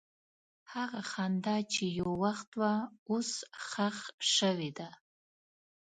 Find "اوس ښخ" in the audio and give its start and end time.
3.09-3.97